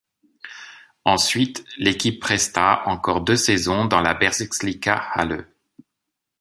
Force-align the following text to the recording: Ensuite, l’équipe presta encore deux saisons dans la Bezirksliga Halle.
Ensuite, 1.05 1.63
l’équipe 1.77 2.19
presta 2.19 2.81
encore 2.87 3.21
deux 3.21 3.35
saisons 3.35 3.85
dans 3.85 4.01
la 4.01 4.15
Bezirksliga 4.15 4.95
Halle. 4.95 5.47